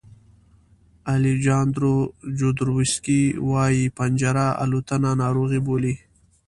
[1.13, 1.95] الیجاندرو
[2.37, 5.93] جودروسکي وایي پنجره الوتنه ناروغي بولي.